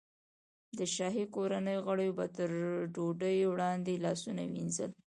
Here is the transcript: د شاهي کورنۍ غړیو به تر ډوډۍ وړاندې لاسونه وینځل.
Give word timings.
د 0.77 0.79
شاهي 0.95 1.25
کورنۍ 1.35 1.77
غړیو 1.85 2.15
به 2.17 2.25
تر 2.37 2.49
ډوډۍ 2.93 3.37
وړاندې 3.51 4.01
لاسونه 4.05 4.41
وینځل. 4.51 4.91